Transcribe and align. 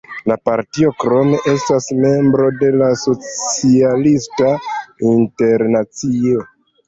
La 0.29 0.35
partio 0.49 0.87
krome 1.01 1.41
estas 1.51 1.89
membro 2.05 2.47
de 2.63 2.71
la 2.83 2.87
Socialista 3.03 4.49
Internacio. 5.13 6.43